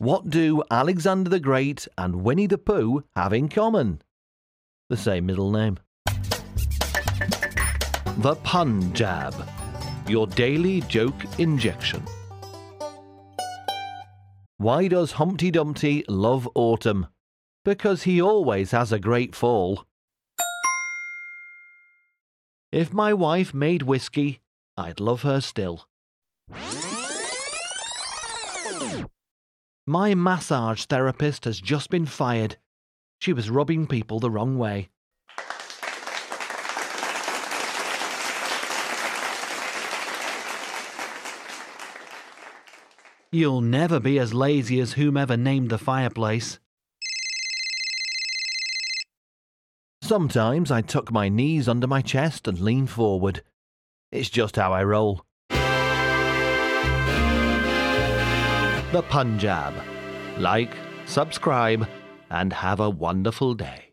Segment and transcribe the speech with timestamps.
[0.00, 4.00] What do Alexander the Great and Winnie the Pooh have in common?
[4.88, 5.76] The same middle name.
[8.16, 9.34] The Pun Jab,
[10.08, 12.02] your daily joke injection.
[14.56, 17.08] Why does Humpty Dumpty love autumn?
[17.62, 19.84] Because he always has a great fall.
[22.72, 24.40] If my wife made whiskey,
[24.78, 25.84] I'd love her still.
[29.86, 32.56] My massage therapist has just been fired.
[33.18, 34.90] She was rubbing people the wrong way.
[43.32, 46.58] You'll never be as lazy as whomever named the fireplace.
[50.02, 53.44] Sometimes I tuck my knees under my chest and lean forward.
[54.10, 55.24] It's just how I roll.
[58.92, 59.74] The Punjab.
[60.36, 60.74] Like,
[61.06, 61.86] subscribe,
[62.28, 63.89] and have a wonderful day.